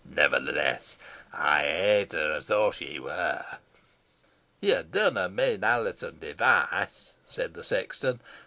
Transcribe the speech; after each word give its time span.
Nevertheless, 0.03 0.95
I 1.31 1.61
hate 1.61 2.13
her 2.13 2.31
as 2.31 2.47
though 2.47 2.71
she 2.71 2.97
were." 2.99 3.45
"Yo 4.59 4.81
dunna 4.81 5.29
mean 5.29 5.63
Alizon 5.63 6.17
Device?" 6.17 7.13
said 7.27 7.53
the 7.53 7.63
sexton. 7.63 8.19